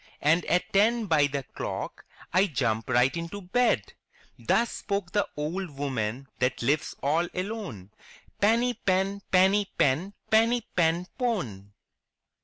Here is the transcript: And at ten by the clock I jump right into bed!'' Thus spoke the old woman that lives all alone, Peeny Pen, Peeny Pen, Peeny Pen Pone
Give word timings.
And 0.23 0.43
at 0.45 0.73
ten 0.73 1.05
by 1.05 1.27
the 1.27 1.43
clock 1.43 2.05
I 2.33 2.47
jump 2.47 2.89
right 2.89 3.15
into 3.15 3.39
bed!'' 3.39 3.93
Thus 4.39 4.71
spoke 4.71 5.11
the 5.11 5.27
old 5.37 5.69
woman 5.77 6.27
that 6.39 6.63
lives 6.63 6.95
all 7.03 7.27
alone, 7.35 7.91
Peeny 8.41 8.75
Pen, 8.83 9.21
Peeny 9.31 9.67
Pen, 9.77 10.13
Peeny 10.31 10.63
Pen 10.75 11.05
Pone 11.19 11.73